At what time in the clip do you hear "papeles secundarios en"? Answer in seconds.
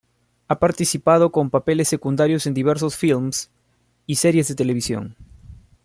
1.51-2.55